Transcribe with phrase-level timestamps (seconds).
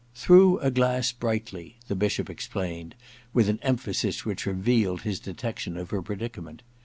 [0.17, 2.95] •"Through a Glass Brightly,"' the Bishop explained,
[3.35, 6.63] with an emphasis which revealed his detection of her predicament.